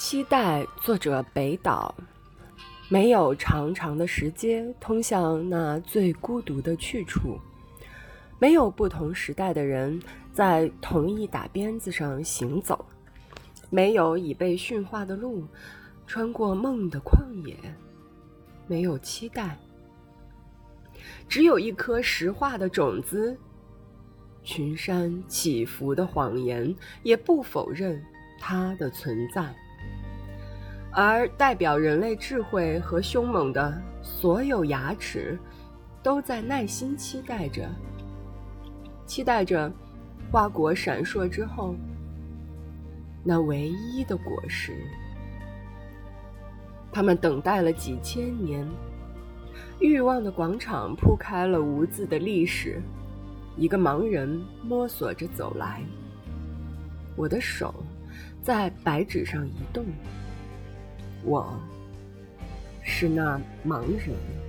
[0.00, 1.94] 期待，作者北岛。
[2.88, 7.38] 没有长长的石阶通向那最孤独的去处，
[8.38, 10.00] 没有不同时代的人
[10.32, 12.82] 在同一打鞭子上行走，
[13.68, 15.46] 没有已被驯化的鹿
[16.06, 17.54] 穿过梦的旷野，
[18.66, 19.58] 没有期待，
[21.28, 23.36] 只有一颗石化的种子。
[24.42, 28.02] 群山起伏的谎言也不否认
[28.40, 29.54] 它的存在。
[30.92, 35.38] 而代表人类智慧和凶猛的所有牙齿，
[36.02, 37.68] 都在耐心期待着，
[39.06, 39.72] 期待着
[40.30, 41.74] 花果闪烁之后
[43.22, 44.72] 那唯一的果实。
[46.92, 48.66] 他们等待了几千年，
[49.78, 52.82] 欲望的广场铺开了无字的历史。
[53.56, 55.82] 一个盲人摸索着走来，
[57.14, 57.74] 我的手
[58.42, 59.84] 在白纸上移动。
[61.22, 61.46] 我
[62.82, 64.39] 是那盲人。